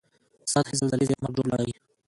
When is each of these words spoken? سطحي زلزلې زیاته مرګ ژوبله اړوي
سطحي 0.53 0.75
زلزلې 0.79 1.05
زیاته 1.09 1.23
مرګ 1.23 1.33
ژوبله 1.37 1.55
اړوي 1.55 1.75